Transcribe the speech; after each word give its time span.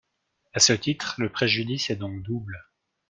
À 0.53 0.59
ce 0.59 0.73
titre, 0.73 1.13
le 1.19 1.29
préjudice 1.29 1.91
est 1.91 1.95
donc 1.95 2.23
double. 2.23 2.57